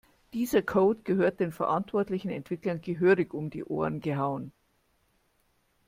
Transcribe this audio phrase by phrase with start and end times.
[0.33, 4.51] Dieser Code gehört den verantwortlichen Entwicklern gehörig um die Ohren gehauen.